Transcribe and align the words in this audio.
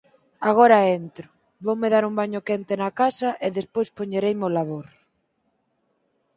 Agora 0.49 0.89
entro, 0.99 1.27
voume 1.65 1.87
dar 1.93 2.03
un 2.09 2.13
baño 2.21 2.45
quente 2.47 2.73
na 2.81 2.89
casa 3.01 3.29
e 3.45 3.47
despois 3.57 3.89
poñereime 3.97 4.45
ó 4.47 4.49
labor... 4.57 4.87